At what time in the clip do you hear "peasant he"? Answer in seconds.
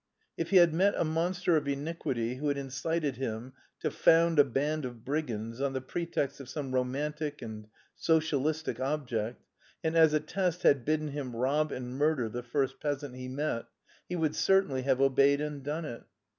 12.79-13.27